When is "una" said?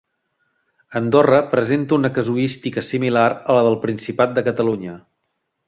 1.99-2.11